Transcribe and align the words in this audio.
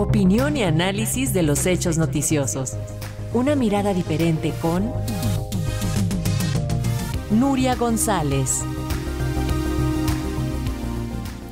Opinión 0.00 0.56
y 0.56 0.62
análisis 0.62 1.34
de 1.34 1.42
los 1.42 1.66
hechos 1.66 1.98
noticiosos. 1.98 2.72
Una 3.34 3.54
mirada 3.54 3.92
diferente 3.92 4.54
con 4.62 4.90
Nuria 7.30 7.74
González. 7.74 8.62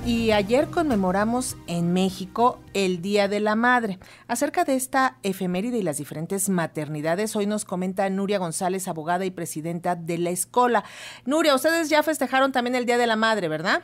Y 0.06 0.30
ayer 0.30 0.68
conmemoramos 0.68 1.58
en 1.66 1.92
México 1.92 2.58
el 2.72 3.02
Día 3.02 3.28
de 3.28 3.40
la 3.40 3.54
Madre. 3.54 3.98
Acerca 4.28 4.64
de 4.64 4.76
esta 4.76 5.18
efeméride 5.22 5.76
y 5.76 5.82
las 5.82 5.98
diferentes 5.98 6.48
maternidades, 6.48 7.36
hoy 7.36 7.44
nos 7.44 7.66
comenta 7.66 8.08
Nuria 8.08 8.38
González, 8.38 8.88
abogada 8.88 9.26
y 9.26 9.30
presidenta 9.30 9.94
de 9.94 10.16
la 10.16 10.30
Escola. 10.30 10.84
Nuria, 11.26 11.54
ustedes 11.54 11.90
ya 11.90 12.02
festejaron 12.02 12.50
también 12.52 12.76
el 12.76 12.86
Día 12.86 12.96
de 12.96 13.06
la 13.06 13.16
Madre, 13.16 13.48
¿verdad? 13.48 13.82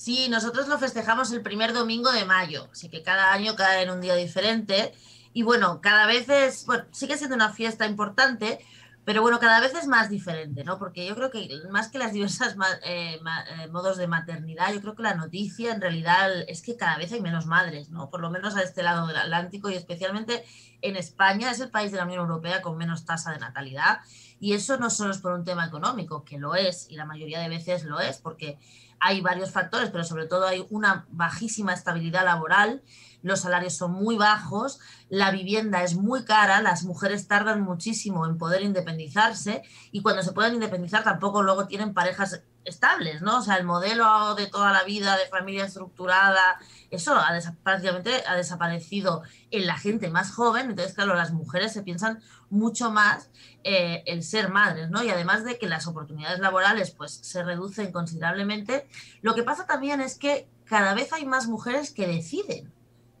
Sí, 0.00 0.30
nosotros 0.30 0.66
lo 0.66 0.78
festejamos 0.78 1.30
el 1.30 1.42
primer 1.42 1.74
domingo 1.74 2.10
de 2.10 2.24
mayo, 2.24 2.70
así 2.72 2.88
que 2.88 3.02
cada 3.02 3.34
año 3.34 3.54
cae 3.54 3.82
en 3.82 3.90
un 3.90 4.00
día 4.00 4.14
diferente. 4.14 4.94
Y 5.34 5.42
bueno, 5.42 5.82
cada 5.82 6.06
vez 6.06 6.26
es, 6.30 6.64
bueno, 6.64 6.84
sigue 6.90 7.18
siendo 7.18 7.36
una 7.36 7.52
fiesta 7.52 7.84
importante, 7.84 8.64
pero 9.04 9.20
bueno, 9.20 9.38
cada 9.38 9.60
vez 9.60 9.74
es 9.74 9.86
más 9.86 10.08
diferente, 10.08 10.64
¿no? 10.64 10.78
Porque 10.78 11.06
yo 11.06 11.14
creo 11.14 11.30
que 11.30 11.50
más 11.70 11.88
que 11.90 11.98
las 11.98 12.14
diversas 12.14 12.56
eh, 12.82 13.20
eh, 13.20 13.68
modos 13.68 13.98
de 13.98 14.06
maternidad, 14.06 14.72
yo 14.72 14.80
creo 14.80 14.94
que 14.94 15.02
la 15.02 15.14
noticia 15.14 15.70
en 15.70 15.82
realidad 15.82 16.30
es 16.48 16.62
que 16.62 16.78
cada 16.78 16.96
vez 16.96 17.12
hay 17.12 17.20
menos 17.20 17.44
madres, 17.44 17.90
¿no? 17.90 18.08
Por 18.08 18.22
lo 18.22 18.30
menos 18.30 18.56
a 18.56 18.62
este 18.62 18.82
lado 18.82 19.06
del 19.06 19.18
Atlántico 19.18 19.68
y 19.68 19.74
especialmente 19.74 20.44
en 20.80 20.96
España 20.96 21.50
es 21.50 21.60
el 21.60 21.70
país 21.70 21.92
de 21.92 21.98
la 21.98 22.04
Unión 22.04 22.20
Europea 22.20 22.62
con 22.62 22.78
menos 22.78 23.04
tasa 23.04 23.32
de 23.32 23.38
natalidad. 23.38 24.00
Y 24.38 24.54
eso 24.54 24.78
no 24.78 24.88
solo 24.88 25.10
es 25.10 25.18
por 25.18 25.32
un 25.32 25.44
tema 25.44 25.66
económico, 25.66 26.24
que 26.24 26.38
lo 26.38 26.54
es, 26.54 26.86
y 26.88 26.96
la 26.96 27.04
mayoría 27.04 27.40
de 27.40 27.50
veces 27.50 27.84
lo 27.84 28.00
es, 28.00 28.16
porque 28.16 28.58
hay 29.00 29.20
varios 29.22 29.50
factores, 29.50 29.90
pero 29.90 30.04
sobre 30.04 30.26
todo 30.26 30.46
hay 30.46 30.66
una 30.70 31.06
bajísima 31.10 31.72
estabilidad 31.72 32.24
laboral, 32.24 32.82
los 33.22 33.40
salarios 33.40 33.74
son 33.74 33.92
muy 33.92 34.16
bajos, 34.16 34.78
la 35.08 35.30
vivienda 35.30 35.82
es 35.82 35.94
muy 35.94 36.24
cara, 36.24 36.62
las 36.62 36.84
mujeres 36.84 37.26
tardan 37.26 37.62
muchísimo 37.62 38.26
en 38.26 38.38
poder 38.38 38.62
independizarse 38.62 39.62
y 39.90 40.02
cuando 40.02 40.22
se 40.22 40.32
pueden 40.32 40.54
independizar 40.54 41.02
tampoco 41.02 41.42
luego 41.42 41.66
tienen 41.66 41.94
parejas 41.94 42.42
estables, 42.64 43.22
¿no? 43.22 43.38
O 43.38 43.42
sea, 43.42 43.56
el 43.56 43.64
modelo 43.64 44.34
de 44.34 44.46
toda 44.46 44.72
la 44.72 44.84
vida 44.84 45.16
de 45.16 45.26
familia 45.26 45.64
estructurada, 45.64 46.58
eso 46.90 47.14
ha 47.14 47.32
prácticamente 47.62 48.22
ha 48.26 48.36
desaparecido 48.36 49.22
en 49.50 49.66
la 49.66 49.76
gente 49.78 50.10
más 50.10 50.32
joven, 50.32 50.70
entonces 50.70 50.94
claro, 50.94 51.14
las 51.14 51.32
mujeres 51.32 51.72
se 51.72 51.82
piensan 51.82 52.20
mucho 52.50 52.90
más 52.90 53.30
eh, 53.64 54.02
el 54.06 54.22
ser 54.22 54.50
madres, 54.50 54.90
¿no? 54.90 55.02
Y 55.02 55.10
además 55.10 55.44
de 55.44 55.58
que 55.58 55.68
las 55.68 55.86
oportunidades 55.86 56.40
laborales 56.40 56.90
pues 56.90 57.12
se 57.12 57.42
reducen 57.42 57.92
considerablemente, 57.92 58.88
lo 59.22 59.34
que 59.34 59.42
pasa 59.42 59.66
también 59.66 60.00
es 60.00 60.16
que 60.16 60.48
cada 60.64 60.94
vez 60.94 61.12
hay 61.12 61.26
más 61.26 61.46
mujeres 61.46 61.92
que 61.92 62.06
deciden 62.06 62.72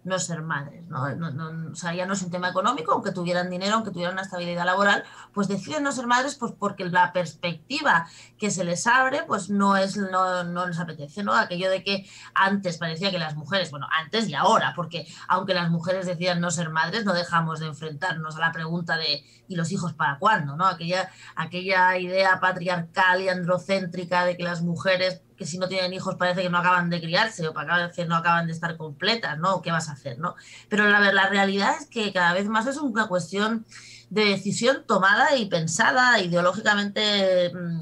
no 0.02 0.18
ser 0.18 0.42
madres, 0.42 0.86
¿no? 0.88 1.14
No, 1.14 1.70
O 1.70 1.74
sea, 1.74 1.94
ya 1.94 2.06
no 2.06 2.14
es 2.14 2.22
un 2.22 2.30
tema 2.30 2.48
económico, 2.48 2.92
aunque 2.92 3.12
tuvieran 3.12 3.50
dinero, 3.50 3.74
aunque 3.74 3.90
tuvieran 3.90 4.14
una 4.14 4.22
estabilidad 4.22 4.64
laboral, 4.64 5.04
pues 5.34 5.46
deciden 5.46 5.82
no 5.82 5.92
ser 5.92 6.06
madres 6.06 6.36
pues 6.36 6.52
porque 6.58 6.84
la 6.86 7.12
perspectiva 7.12 8.08
que 8.38 8.50
se 8.50 8.64
les 8.64 8.86
abre 8.86 9.24
pues 9.26 9.50
no 9.50 9.76
es 9.76 9.96
no, 9.96 10.44
no 10.44 10.66
les 10.66 10.78
apetece, 10.78 11.22
¿no? 11.22 11.34
Aquello 11.34 11.70
de 11.70 11.84
que 11.84 12.08
antes 12.34 12.78
parecía 12.78 13.10
que 13.10 13.18
las 13.18 13.36
mujeres, 13.36 13.70
bueno, 13.70 13.86
antes 13.90 14.28
y 14.28 14.34
ahora, 14.34 14.72
porque 14.74 15.06
aunque 15.28 15.54
las 15.54 15.70
mujeres 15.70 16.06
decían 16.06 16.40
no 16.40 16.50
ser 16.50 16.70
madres, 16.70 17.04
no 17.04 17.12
dejamos 17.12 17.60
de 17.60 17.66
enfrentarnos 17.66 18.36
a 18.36 18.40
la 18.40 18.52
pregunta 18.52 18.96
de 18.96 19.24
¿y 19.48 19.56
los 19.56 19.72
hijos 19.72 19.92
para 19.92 20.18
cuándo? 20.18 20.56
¿no? 20.56 20.66
Aquella, 20.66 21.10
aquella 21.34 21.98
idea 21.98 22.40
patriarcal 22.40 23.20
y 23.20 23.28
androcéntrica 23.28 24.24
de 24.24 24.36
que 24.36 24.44
las 24.44 24.62
mujeres 24.62 25.22
que 25.40 25.46
si 25.46 25.56
no 25.56 25.68
tienen 25.68 25.94
hijos 25.94 26.16
parece 26.16 26.42
que 26.42 26.50
no 26.50 26.58
acaban 26.58 26.90
de 26.90 27.00
criarse 27.00 27.48
o 27.48 27.54
que 27.54 28.04
no 28.04 28.14
acaban 28.14 28.46
de 28.46 28.52
estar 28.52 28.76
completas, 28.76 29.38
¿no? 29.38 29.62
¿Qué 29.62 29.72
vas 29.72 29.88
a 29.88 29.92
hacer, 29.92 30.18
no? 30.18 30.36
Pero 30.68 30.86
la, 30.86 31.00
la 31.14 31.30
realidad 31.30 31.76
es 31.80 31.86
que 31.86 32.12
cada 32.12 32.34
vez 32.34 32.46
más 32.46 32.66
es 32.66 32.76
una 32.76 33.08
cuestión 33.08 33.64
de 34.10 34.26
decisión 34.26 34.84
tomada 34.86 35.36
y 35.36 35.46
pensada 35.46 36.20
ideológicamente 36.20 37.54
mm, 37.54 37.78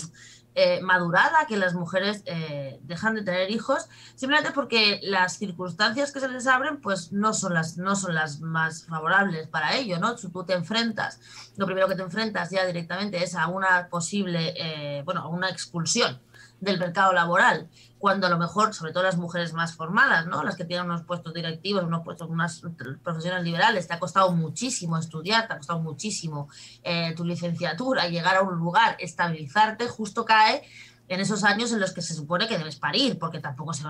eh, 0.54 0.80
madurada 0.82 1.46
que 1.48 1.56
las 1.56 1.74
mujeres 1.74 2.22
eh, 2.26 2.78
dejan 2.82 3.16
de 3.16 3.22
tener 3.22 3.50
hijos 3.50 3.88
simplemente 4.14 4.52
porque 4.52 5.00
las 5.02 5.36
circunstancias 5.36 6.12
que 6.12 6.20
se 6.20 6.28
les 6.28 6.46
abren 6.46 6.80
pues 6.80 7.10
no 7.12 7.32
son 7.32 7.54
las 7.54 7.76
no 7.76 7.96
son 7.96 8.14
las 8.14 8.40
más 8.40 8.84
favorables 8.86 9.48
para 9.48 9.76
ello 9.76 9.98
no 9.98 10.14
tú 10.14 10.44
te 10.44 10.54
enfrentas 10.54 11.18
lo 11.56 11.66
primero 11.66 11.88
que 11.88 11.96
te 11.96 12.02
enfrentas 12.02 12.50
ya 12.50 12.64
directamente 12.66 13.22
es 13.22 13.34
a 13.34 13.48
una 13.48 13.88
posible 13.88 14.54
eh, 14.56 15.02
bueno 15.04 15.22
a 15.22 15.28
una 15.28 15.48
expulsión 15.48 16.20
del 16.60 16.78
mercado 16.78 17.12
laboral, 17.12 17.68
cuando 17.98 18.26
a 18.26 18.30
lo 18.30 18.38
mejor, 18.38 18.74
sobre 18.74 18.92
todo 18.92 19.02
las 19.02 19.16
mujeres 19.16 19.52
más 19.52 19.74
formadas, 19.74 20.26
¿no? 20.26 20.42
las 20.42 20.56
que 20.56 20.64
tienen 20.64 20.86
unos 20.86 21.02
puestos 21.02 21.34
directivos, 21.34 21.84
unos 21.84 22.04
puestos, 22.04 22.28
unas 22.28 22.62
profesiones 23.02 23.42
liberales, 23.44 23.86
te 23.86 23.94
ha 23.94 23.98
costado 23.98 24.32
muchísimo 24.32 24.98
estudiar, 24.98 25.46
te 25.46 25.54
ha 25.54 25.56
costado 25.58 25.80
muchísimo 25.80 26.48
eh, 26.82 27.14
tu 27.16 27.24
licenciatura, 27.24 28.08
llegar 28.08 28.36
a 28.36 28.42
un 28.42 28.56
lugar, 28.56 28.96
estabilizarte, 28.98 29.88
justo 29.88 30.24
cae 30.24 30.62
en 31.08 31.20
esos 31.20 31.42
años 31.42 31.72
en 31.72 31.80
los 31.80 31.92
que 31.92 32.02
se 32.02 32.14
supone 32.14 32.46
que 32.48 32.58
debes 32.58 32.76
parir, 32.76 33.18
porque 33.18 33.40
tampoco 33.40 33.72
se, 33.72 33.84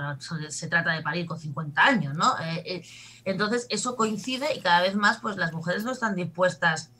se 0.50 0.68
trata 0.68 0.92
de 0.92 1.02
parir 1.02 1.26
con 1.26 1.38
50 1.38 1.84
años, 1.84 2.14
¿no? 2.14 2.38
Eh, 2.38 2.62
eh, 2.64 2.82
entonces, 3.24 3.66
eso 3.70 3.96
coincide 3.96 4.54
y 4.54 4.60
cada 4.60 4.82
vez 4.82 4.94
más, 4.94 5.18
pues 5.18 5.36
las 5.36 5.52
mujeres 5.52 5.84
no 5.84 5.90
están 5.90 6.14
dispuestas 6.14 6.92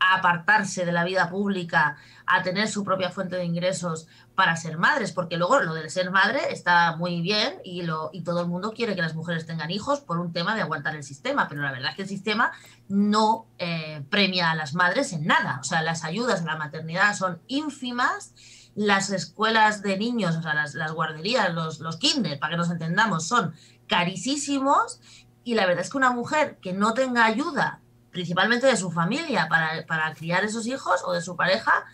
a 0.00 0.16
apartarse 0.16 0.84
de 0.84 0.92
la 0.92 1.04
vida 1.04 1.28
pública, 1.30 1.96
a 2.26 2.42
tener 2.42 2.68
su 2.68 2.84
propia 2.84 3.10
fuente 3.10 3.36
de 3.36 3.44
ingresos 3.44 4.06
para 4.34 4.56
ser 4.56 4.78
madres, 4.78 5.12
porque 5.12 5.36
luego 5.36 5.60
lo 5.60 5.74
de 5.74 5.88
ser 5.88 6.10
madre 6.10 6.40
está 6.50 6.96
muy 6.96 7.20
bien 7.20 7.54
y, 7.64 7.82
lo, 7.82 8.10
y 8.12 8.22
todo 8.22 8.40
el 8.40 8.48
mundo 8.48 8.72
quiere 8.72 8.96
que 8.96 9.02
las 9.02 9.14
mujeres 9.14 9.46
tengan 9.46 9.70
hijos 9.70 10.00
por 10.00 10.18
un 10.18 10.32
tema 10.32 10.54
de 10.54 10.62
aguantar 10.62 10.96
el 10.96 11.04
sistema, 11.04 11.48
pero 11.48 11.62
la 11.62 11.70
verdad 11.72 11.90
es 11.90 11.96
que 11.96 12.02
el 12.02 12.08
sistema 12.08 12.52
no 12.88 13.46
eh, 13.58 14.04
premia 14.10 14.50
a 14.50 14.54
las 14.54 14.74
madres 14.74 15.12
en 15.12 15.26
nada, 15.26 15.58
o 15.60 15.64
sea, 15.64 15.82
las 15.82 16.04
ayudas 16.04 16.42
a 16.42 16.46
la 16.46 16.56
maternidad 16.56 17.14
son 17.14 17.40
ínfimas, 17.46 18.34
las 18.74 19.10
escuelas 19.10 19.82
de 19.82 19.96
niños, 19.96 20.36
o 20.36 20.42
sea, 20.42 20.54
las, 20.54 20.92
guarderías, 20.92 21.54
los, 21.54 21.78
los 21.78 21.96
kinder, 21.96 22.38
para 22.40 22.52
que 22.52 22.56
nos 22.56 22.70
entendamos, 22.70 23.28
son 23.28 23.54
carísimos 23.86 25.00
y 25.44 25.54
la 25.54 25.66
verdad 25.66 25.84
es 25.84 25.90
que 25.90 25.98
una 25.98 26.10
mujer 26.10 26.58
que 26.60 26.72
no 26.72 26.94
tenga 26.94 27.24
ayuda 27.24 27.80
principalmente 28.14 28.66
de 28.66 28.76
su 28.78 28.90
familia 28.90 29.48
para, 29.48 29.84
para 29.86 30.14
criar 30.14 30.44
esos 30.44 30.66
hijos 30.66 31.02
o 31.04 31.12
de 31.12 31.20
su 31.20 31.36
pareja 31.36 31.84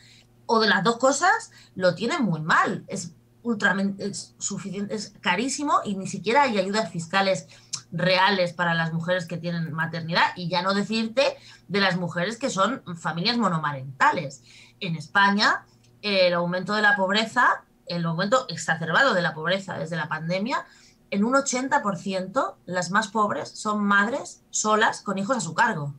o 0.47 0.61
de 0.61 0.69
las 0.69 0.85
dos 0.85 0.99
cosas, 0.99 1.51
lo 1.75 1.95
tiene 1.95 2.19
muy 2.19 2.43
mal. 2.43 2.85
Es 2.87 3.15
ultra, 3.43 3.75
es, 3.99 4.35
suficiente, 4.39 4.95
es 4.95 5.15
carísimo 5.21 5.81
y 5.85 5.97
ni 5.97 6.07
siquiera 6.07 6.43
hay 6.43 6.59
ayudas 6.59 6.93
fiscales 6.93 7.49
reales 7.91 8.53
para 8.53 8.75
las 8.75 8.93
mujeres 8.93 9.27
que 9.27 9.39
tienen 9.39 9.73
maternidad 9.73 10.27
y 10.37 10.49
ya 10.49 10.63
no 10.63 10.75
decirte 10.75 11.37
de 11.69 11.81
las 11.81 11.97
mujeres 11.97 12.37
que 12.37 12.51
son 12.51 12.83
familias 12.97 13.39
monomarentales. 13.39 14.43
En 14.79 14.97
España, 14.97 15.65
el 16.03 16.35
aumento 16.35 16.75
de 16.75 16.83
la 16.83 16.97
pobreza, 16.97 17.65
el 17.87 18.05
aumento 18.05 18.47
exacerbado 18.49 19.15
de 19.15 19.23
la 19.23 19.35
pobreza 19.35 19.79
desde 19.79 19.97
la 19.97 20.09
pandemia, 20.09 20.67
en 21.11 21.25
un 21.25 21.35
80% 21.35 22.55
las 22.67 22.91
más 22.91 23.09
pobres 23.09 23.51
son 23.51 23.85
madres 23.85 24.43
solas 24.51 25.01
con 25.01 25.19
hijos 25.19 25.37
a 25.37 25.41
su 25.41 25.55
cargo. 25.55 25.95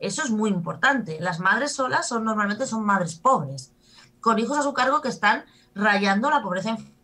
Eso 0.00 0.22
es 0.22 0.30
muy 0.30 0.50
importante. 0.50 1.18
Las 1.20 1.38
madres 1.38 1.74
solas 1.74 2.08
son 2.08 2.24
normalmente 2.24 2.66
son 2.66 2.84
madres 2.84 3.14
pobres, 3.14 3.72
con 4.20 4.38
hijos 4.38 4.58
a 4.58 4.62
su 4.62 4.72
cargo 4.72 5.02
que 5.02 5.08
están 5.08 5.44
rayando 5.74 6.30
la 6.30 6.42
pobreza 6.42 6.70
infantil. 6.70 6.99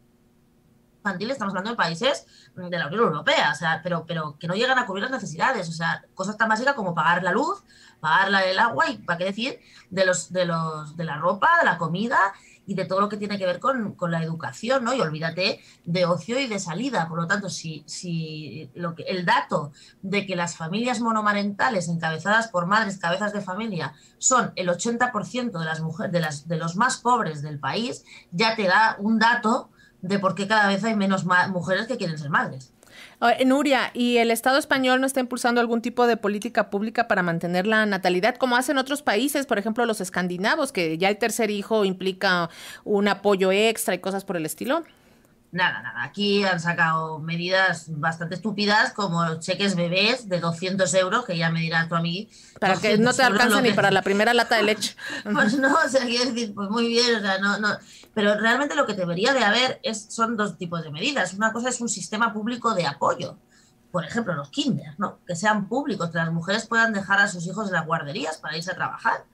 Estamos 1.06 1.52
hablando 1.52 1.70
de 1.70 1.76
países 1.76 2.26
de 2.54 2.78
la 2.78 2.88
Unión 2.88 3.04
Europea, 3.04 3.52
o 3.52 3.54
sea, 3.54 3.80
pero, 3.82 4.04
pero 4.06 4.36
que 4.38 4.48
no 4.48 4.54
llegan 4.54 4.78
a 4.78 4.86
cubrir 4.86 5.02
las 5.02 5.12
necesidades. 5.12 5.68
O 5.68 5.72
sea, 5.72 6.04
cosas 6.14 6.36
tan 6.36 6.48
básicas 6.48 6.74
como 6.74 6.94
pagar 6.94 7.22
la 7.22 7.32
luz, 7.32 7.62
pagar 8.00 8.42
el 8.44 8.58
agua 8.58 8.90
y, 8.90 8.98
¿para 8.98 9.18
qué 9.18 9.24
decir? 9.26 9.60
De, 9.90 10.04
los, 10.04 10.32
de, 10.32 10.46
los, 10.46 10.96
de 10.96 11.04
la 11.04 11.16
ropa, 11.16 11.48
de 11.60 11.64
la 11.64 11.78
comida 11.78 12.18
y 12.66 12.74
de 12.74 12.84
todo 12.84 13.00
lo 13.00 13.08
que 13.08 13.16
tiene 13.16 13.38
que 13.38 13.46
ver 13.46 13.60
con, 13.60 13.96
la 14.10 14.22
educación, 14.22 14.82
¿no? 14.82 14.92
Y 14.92 15.00
olvídate 15.00 15.60
de 15.84 16.04
ocio 16.04 16.38
y 16.40 16.48
de 16.48 16.58
salida. 16.58 17.08
Por 17.08 17.18
lo 17.18 17.26
tanto, 17.28 17.48
si, 17.48 17.84
si 17.86 18.70
lo 18.74 18.94
que, 18.94 19.04
el 19.04 19.24
dato 19.24 19.72
de 20.02 20.26
que 20.26 20.34
las 20.34 20.56
familias 20.56 21.00
monomarentales 21.00 21.88
encabezadas 21.88 22.48
por 22.48 22.66
madres 22.66 22.98
cabezas 22.98 23.32
de 23.32 23.40
familia 23.40 23.94
son 24.18 24.52
el 24.56 24.68
80% 24.68 25.58
de 25.58 25.64
las 25.64 25.80
mujeres, 25.80 26.12
de, 26.12 26.20
las, 26.20 26.48
de 26.48 26.56
los 26.56 26.74
más 26.74 26.96
pobres 26.98 27.40
del 27.42 27.60
país, 27.60 28.04
ya 28.32 28.56
te 28.56 28.64
da 28.64 28.96
un 28.98 29.20
dato 29.20 29.70
de 30.06 30.18
por 30.18 30.34
qué 30.34 30.46
cada 30.46 30.68
vez 30.68 30.84
hay 30.84 30.94
menos 30.94 31.24
mujeres 31.24 31.86
que 31.86 31.96
quieren 31.96 32.18
ser 32.18 32.30
madres. 32.30 32.72
Nuria, 33.44 33.90
¿y 33.94 34.18
el 34.18 34.30
Estado 34.30 34.58
español 34.58 35.00
no 35.00 35.06
está 35.06 35.20
impulsando 35.20 35.60
algún 35.60 35.80
tipo 35.80 36.06
de 36.06 36.16
política 36.16 36.70
pública 36.70 37.08
para 37.08 37.22
mantener 37.22 37.66
la 37.66 37.86
natalidad, 37.86 38.36
como 38.36 38.56
hacen 38.56 38.78
otros 38.78 39.02
países, 39.02 39.46
por 39.46 39.58
ejemplo 39.58 39.86
los 39.86 40.00
escandinavos, 40.00 40.72
que 40.72 40.98
ya 40.98 41.08
el 41.08 41.16
tercer 41.16 41.50
hijo 41.50 41.84
implica 41.84 42.50
un 42.84 43.08
apoyo 43.08 43.52
extra 43.52 43.94
y 43.94 43.98
cosas 43.98 44.24
por 44.24 44.36
el 44.36 44.44
estilo? 44.44 44.84
Nada, 45.52 45.82
nada. 45.82 46.02
Aquí 46.02 46.44
han 46.44 46.60
sacado 46.60 47.18
medidas 47.18 47.86
bastante 47.88 48.34
estúpidas 48.34 48.92
como 48.92 49.38
cheques 49.40 49.76
bebés 49.76 50.28
de 50.28 50.40
200 50.40 50.92
euros, 50.94 51.24
que 51.24 51.36
ya 51.36 51.50
me 51.50 51.60
dirá 51.60 51.88
tu 51.88 51.94
amigo. 51.94 52.30
Para 52.60 52.76
que 52.76 52.98
no 52.98 53.12
te 53.14 53.22
alcanza 53.22 53.60
ni 53.62 53.72
para 53.72 53.90
la 53.90 54.02
primera 54.02 54.34
lata 54.34 54.56
de 54.56 54.64
leche. 54.64 54.96
pues 55.32 55.58
no, 55.58 55.74
o 55.74 55.88
sea, 55.88 56.04
quiero 56.04 56.30
decir, 56.30 56.54
pues 56.54 56.68
muy 56.68 56.88
bien, 56.88 57.16
o 57.16 57.20
sea, 57.20 57.38
no, 57.38 57.58
no. 57.58 57.68
Pero 58.12 58.38
realmente 58.38 58.74
lo 58.74 58.86
que 58.86 58.94
debería 58.94 59.32
de 59.32 59.44
haber 59.44 59.80
es, 59.82 60.06
son 60.10 60.36
dos 60.36 60.58
tipos 60.58 60.82
de 60.82 60.90
medidas. 60.90 61.34
Una 61.34 61.52
cosa 61.52 61.68
es 61.68 61.80
un 61.80 61.88
sistema 61.88 62.32
público 62.32 62.74
de 62.74 62.86
apoyo 62.86 63.38
por 63.96 64.04
ejemplo, 64.04 64.34
los 64.34 64.50
kinders, 64.50 64.98
¿no? 64.98 65.20
Que 65.26 65.34
sean 65.34 65.68
públicos, 65.70 66.10
que 66.10 66.18
las 66.18 66.30
mujeres 66.30 66.66
puedan 66.66 66.92
dejar 66.92 67.18
a 67.18 67.28
sus 67.28 67.46
hijos 67.46 67.68
en 67.68 67.72
las 67.72 67.86
guarderías 67.86 68.36
para 68.36 68.54
irse 68.54 68.70
a 68.70 68.74
trabajar 68.74 69.24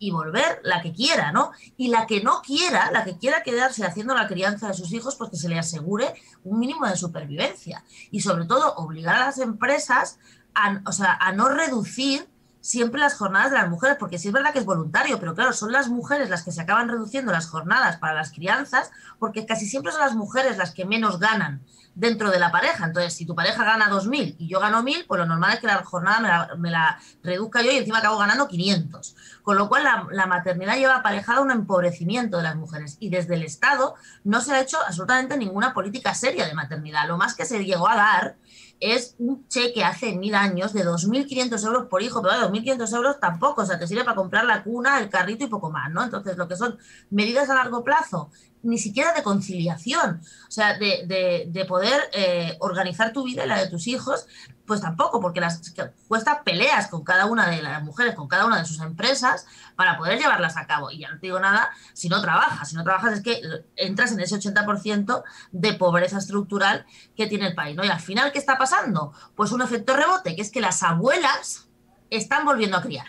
y 0.00 0.10
volver 0.10 0.60
la 0.64 0.80
que 0.82 0.92
quiera, 0.92 1.30
¿no? 1.30 1.52
Y 1.76 1.88
la 1.88 2.06
que 2.06 2.22
no 2.22 2.40
quiera, 2.42 2.90
la 2.90 3.04
que 3.04 3.18
quiera 3.18 3.42
quedarse 3.42 3.84
haciendo 3.84 4.14
la 4.14 4.26
crianza 4.26 4.68
de 4.68 4.74
sus 4.74 4.92
hijos, 4.92 5.14
pues 5.14 5.30
que 5.30 5.36
se 5.36 5.48
le 5.48 5.58
asegure 5.58 6.14
un 6.42 6.58
mínimo 6.58 6.86
de 6.86 6.96
supervivencia. 6.96 7.84
Y 8.10 8.20
sobre 8.20 8.46
todo, 8.46 8.74
obligar 8.76 9.16
a 9.16 9.26
las 9.26 9.38
empresas 9.38 10.18
a, 10.54 10.80
o 10.86 10.92
sea, 10.92 11.18
a 11.20 11.32
no 11.32 11.50
reducir 11.50 12.26
siempre 12.60 13.00
las 13.00 13.14
jornadas 13.14 13.50
de 13.50 13.58
las 13.58 13.68
mujeres, 13.68 13.96
porque 13.98 14.18
sí 14.18 14.28
es 14.28 14.34
verdad 14.34 14.52
que 14.52 14.58
es 14.58 14.64
voluntario, 14.64 15.18
pero 15.18 15.34
claro, 15.34 15.52
son 15.52 15.72
las 15.72 15.88
mujeres 15.88 16.28
las 16.30 16.42
que 16.42 16.52
se 16.52 16.60
acaban 16.60 16.88
reduciendo 16.88 17.32
las 17.32 17.48
jornadas 17.48 17.96
para 17.96 18.14
las 18.14 18.32
crianzas, 18.32 18.90
porque 19.18 19.46
casi 19.46 19.66
siempre 19.66 19.92
son 19.92 20.00
las 20.00 20.14
mujeres 20.14 20.56
las 20.58 20.72
que 20.72 20.84
menos 20.84 21.18
ganan 21.18 21.62
dentro 21.94 22.30
de 22.30 22.38
la 22.38 22.52
pareja. 22.52 22.86
Entonces, 22.86 23.14
si 23.14 23.26
tu 23.26 23.34
pareja 23.34 23.64
gana 23.64 23.90
2.000 23.90 24.36
y 24.38 24.48
yo 24.48 24.60
gano 24.60 24.82
1.000, 24.82 25.06
pues 25.06 25.18
lo 25.18 25.26
normal 25.26 25.54
es 25.54 25.60
que 25.60 25.66
la 25.66 25.84
jornada 25.84 26.54
me 26.56 26.70
la, 26.70 26.98
reduzca 27.22 27.62
yo 27.62 27.70
y 27.72 27.78
encima 27.78 27.98
acabo 27.98 28.18
ganando 28.18 28.48
500. 28.48 29.16
Con 29.42 29.56
lo 29.56 29.68
cual, 29.68 29.84
la, 29.84 30.06
la, 30.10 30.26
maternidad 30.26 30.76
lleva 30.76 30.96
aparejada 30.96 31.40
un 31.40 31.50
empobrecimiento 31.50 32.36
de 32.36 32.44
las 32.44 32.56
mujeres 32.56 32.96
y 33.00 33.10
desde 33.10 33.34
el 33.34 33.42
Estado 33.42 33.94
no 34.24 34.40
se 34.40 34.52
ha 34.52 34.60
hecho 34.60 34.78
absolutamente 34.86 35.36
ninguna 35.36 35.74
política 35.74 36.14
seria 36.14 36.46
de 36.46 36.54
maternidad. 36.54 37.08
Lo 37.08 37.16
más 37.16 37.34
que 37.34 37.44
se 37.44 37.64
llegó 37.64 37.88
a 37.88 37.96
dar 37.96 38.36
es 38.80 39.14
un 39.18 39.46
cheque 39.46 39.84
hace 39.84 40.16
mil 40.16 40.34
años 40.34 40.72
de 40.72 40.84
2.500 40.84 41.66
euros 41.66 41.86
por 41.88 42.02
hijo, 42.02 42.22
pero 42.22 42.34
2.500 42.34 42.96
euros 42.96 43.20
tampoco, 43.20 43.62
o 43.62 43.66
sea, 43.66 43.78
te 43.78 43.86
sirve 43.86 44.04
para 44.04 44.16
comprar 44.16 44.44
la 44.44 44.64
cuna, 44.64 44.98
el 44.98 45.10
carrito 45.10 45.44
y 45.44 45.48
poco 45.48 45.70
más, 45.70 45.92
¿no? 45.92 46.02
Entonces, 46.02 46.36
lo 46.36 46.48
que 46.48 46.56
son 46.56 46.78
medidas 47.10 47.50
a 47.50 47.54
largo 47.54 47.84
plazo, 47.84 48.30
ni 48.62 48.78
siquiera 48.78 49.12
de 49.12 49.22
conciliación, 49.22 50.20
o 50.48 50.50
sea, 50.50 50.78
de, 50.78 51.46
de, 51.46 51.64
poder 51.66 52.00
eh, 52.12 52.56
organizar 52.60 53.12
tu 53.12 53.24
vida 53.24 53.44
y 53.44 53.48
la 53.48 53.58
de 53.58 53.68
tus 53.68 53.86
hijos, 53.86 54.26
pues 54.70 54.82
tampoco, 54.82 55.20
porque 55.20 55.40
las 55.40 55.60
cuesta 56.06 56.44
peleas 56.44 56.86
con 56.86 57.02
cada 57.02 57.26
una 57.26 57.48
de 57.48 57.60
las 57.60 57.82
mujeres, 57.82 58.14
con 58.14 58.28
cada 58.28 58.46
una 58.46 58.56
de 58.56 58.64
sus 58.64 58.78
empresas, 58.78 59.44
para 59.74 59.98
poder 59.98 60.16
llevarlas 60.16 60.56
a 60.56 60.68
cabo. 60.68 60.92
Y 60.92 61.00
ya 61.00 61.08
no 61.10 61.18
te 61.18 61.26
digo 61.26 61.40
nada 61.40 61.70
si 61.92 62.08
no 62.08 62.22
trabajas. 62.22 62.68
Si 62.68 62.76
no 62.76 62.84
trabajas 62.84 63.14
es 63.14 63.20
que 63.20 63.42
entras 63.74 64.12
en 64.12 64.20
ese 64.20 64.36
80% 64.36 65.24
de 65.50 65.72
pobreza 65.72 66.18
estructural 66.18 66.86
que 67.16 67.26
tiene 67.26 67.48
el 67.48 67.56
país. 67.56 67.74
¿no? 67.74 67.84
Y 67.84 67.88
al 67.88 67.98
final, 67.98 68.30
¿qué 68.30 68.38
está 68.38 68.58
pasando? 68.58 69.12
Pues 69.34 69.50
un 69.50 69.60
efecto 69.60 69.96
rebote, 69.96 70.36
que 70.36 70.42
es 70.42 70.52
que 70.52 70.60
las 70.60 70.84
abuelas 70.84 71.66
están 72.08 72.44
volviendo 72.44 72.76
a 72.76 72.82
criar. 72.82 73.08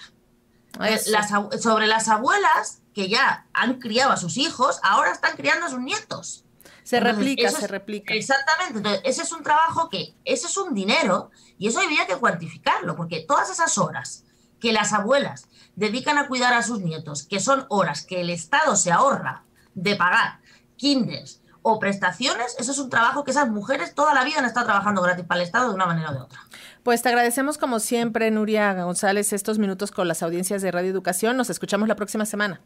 sobre 1.60 1.86
las 1.86 2.08
abuelas 2.08 2.82
que 2.96 3.08
ya 3.08 3.46
han 3.54 3.76
criado 3.76 4.14
a 4.14 4.18
sus 4.18 4.38
hijos, 4.38 4.80
ahora 4.82 5.12
están 5.12 5.38
criando 5.38 5.68
a 5.68 5.70
sus 5.70 5.80
nietos. 5.80 6.44
Se 6.84 7.00
replica, 7.00 7.52
se 7.52 7.68
replica. 7.68 8.14
Exactamente. 8.14 8.78
Entonces, 8.78 9.02
ese 9.06 9.22
es 9.24 9.32
un 9.32 9.44
trabajo 9.44 9.90
que, 9.90 10.16
ese 10.26 10.48
es 10.48 10.58
un 10.58 10.74
dinero 10.74 11.32
y 11.58 11.68
eso 11.68 11.80
habría 11.80 12.08
que 12.08 12.16
cuantificarlo, 12.16 12.96
porque 12.96 13.24
todas 13.28 13.50
esas 13.50 13.78
horas 13.78 14.26
que 14.60 14.72
las 14.72 14.94
abuelas 14.94 15.48
dedican 15.76 16.18
a 16.18 16.28
cuidar 16.28 16.54
a 16.54 16.64
sus 16.64 16.80
nietos, 16.80 17.24
que 17.24 17.40
son 17.40 17.66
horas 17.70 18.06
que 18.06 18.22
el 18.22 18.30
Estado 18.30 18.76
se 18.76 18.92
ahorra 18.92 19.44
de 19.74 19.96
pagar 19.96 20.40
kinders 20.76 21.42
o 21.64 21.80
prestaciones, 21.80 22.56
eso 22.58 22.72
es 22.72 22.80
un 22.80 22.90
trabajo 22.90 23.24
que 23.24 23.32
esas 23.32 23.50
mujeres 23.50 23.94
toda 23.94 24.14
la 24.14 24.24
vida 24.24 24.40
han 24.40 24.46
estado 24.46 24.66
trabajando 24.66 25.02
gratis 25.02 25.26
para 25.26 25.42
el 25.42 25.46
Estado 25.46 25.70
de 25.70 25.76
una 25.76 25.86
manera 25.86 26.10
o 26.10 26.14
de 26.14 26.20
otra. 26.20 26.40
Pues 26.84 27.04
te 27.04 27.10
agradecemos 27.10 27.60
como 27.60 27.80
siempre, 27.80 28.32
Nuria 28.32 28.74
González, 28.84 29.32
estos 29.34 29.60
minutos 29.60 29.92
con 29.92 30.08
las 30.08 30.24
audiencias 30.24 30.64
de 30.64 30.72
Radio 30.72 30.90
Educación. 30.90 31.38
Nos 31.38 31.52
escuchamos 31.52 31.88
la 31.88 31.96
próxima 31.96 32.26
semana. 32.26 32.62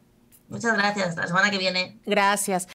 Muchas 0.48 0.78
gracias. 0.78 1.16
La 1.18 1.28
semana 1.28 1.50
que 1.50 1.58
viene. 1.58 2.00
Gracias. 2.06 2.64